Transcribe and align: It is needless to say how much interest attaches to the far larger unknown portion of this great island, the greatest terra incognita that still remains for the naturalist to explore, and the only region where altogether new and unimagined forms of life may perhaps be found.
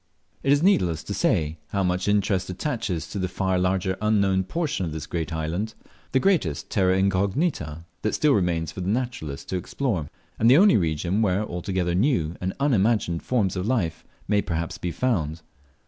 It 0.41 0.51
is 0.51 0.63
needless 0.63 1.03
to 1.03 1.13
say 1.13 1.59
how 1.67 1.83
much 1.83 2.07
interest 2.07 2.49
attaches 2.49 3.05
to 3.11 3.19
the 3.19 3.27
far 3.27 3.59
larger 3.59 3.97
unknown 4.01 4.43
portion 4.45 4.83
of 4.83 4.93
this 4.93 5.05
great 5.05 5.31
island, 5.31 5.75
the 6.11 6.19
greatest 6.19 6.71
terra 6.71 6.97
incognita 6.97 7.85
that 8.01 8.15
still 8.15 8.33
remains 8.33 8.71
for 8.71 8.81
the 8.81 8.89
naturalist 8.89 9.47
to 9.49 9.57
explore, 9.57 10.07
and 10.39 10.49
the 10.49 10.57
only 10.57 10.75
region 10.75 11.21
where 11.21 11.43
altogether 11.45 11.93
new 11.93 12.35
and 12.41 12.51
unimagined 12.59 13.21
forms 13.21 13.55
of 13.55 13.67
life 13.67 14.03
may 14.27 14.41
perhaps 14.41 14.79
be 14.79 14.89
found. 14.89 15.43